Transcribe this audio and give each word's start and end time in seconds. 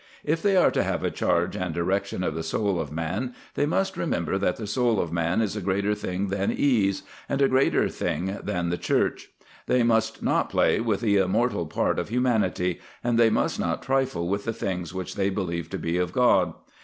If 0.23 0.41
they 0.41 0.57
are 0.57 0.71
to 0.71 0.81
have 0.81 1.13
charge 1.13 1.55
and 1.55 1.75
direction 1.75 2.23
of 2.23 2.33
the 2.33 2.41
soul 2.41 2.79
of 2.79 2.91
man, 2.91 3.35
they 3.53 3.67
must 3.67 3.97
remember 3.97 4.39
that 4.39 4.55
the 4.55 4.65
soul 4.65 4.99
of 4.99 5.13
man 5.13 5.41
is 5.43 5.55
a 5.55 5.61
greater 5.61 5.93
thing 5.93 6.29
than 6.29 6.51
ease, 6.51 7.03
and 7.29 7.39
a 7.39 7.47
greater 7.47 7.87
thing 7.87 8.39
than 8.41 8.69
the 8.71 8.79
Church; 8.79 9.27
they 9.67 9.83
must 9.83 10.23
not 10.23 10.49
play 10.49 10.79
with 10.79 11.01
the 11.01 11.17
immortal 11.17 11.67
part 11.67 11.99
of 11.99 12.09
humanity, 12.09 12.79
and 13.03 13.19
they 13.19 13.29
must 13.29 13.59
not 13.59 13.83
trifle 13.83 14.27
with 14.27 14.43
the 14.45 14.53
things 14.53 14.91
which 14.91 15.13
they 15.13 15.29
believe 15.29 15.69
to 15.69 15.77
be 15.77 15.97
of 15.99 16.11
God. 16.13 16.55